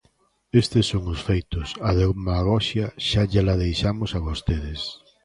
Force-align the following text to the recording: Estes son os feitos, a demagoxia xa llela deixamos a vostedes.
Estes 0.61 0.85
son 0.91 1.03
os 1.13 1.21
feitos, 1.27 1.67
a 1.89 1.91
demagoxia 2.01 2.87
xa 3.07 3.23
llela 3.31 3.59
deixamos 3.63 4.11
a 4.17 4.19
vostedes. 4.27 4.81